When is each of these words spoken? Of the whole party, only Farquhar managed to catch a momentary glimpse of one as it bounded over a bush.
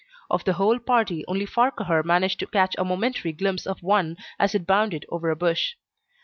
Of 0.31 0.45
the 0.45 0.53
whole 0.53 0.79
party, 0.79 1.23
only 1.27 1.45
Farquhar 1.45 2.01
managed 2.01 2.39
to 2.39 2.47
catch 2.47 2.73
a 2.79 2.83
momentary 2.83 3.33
glimpse 3.33 3.67
of 3.67 3.83
one 3.83 4.17
as 4.39 4.55
it 4.55 4.65
bounded 4.65 5.05
over 5.11 5.29
a 5.29 5.35
bush. 5.35 5.75